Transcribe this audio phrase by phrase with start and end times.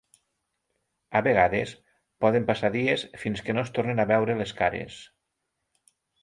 [1.17, 1.73] A vegades
[2.25, 4.99] poden passar dies fins que no es tornen a veure les cares.